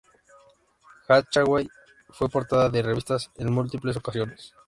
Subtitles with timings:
[1.07, 1.69] Hathaway
[2.09, 4.51] fue portada de revistas en múltiples ocasiones.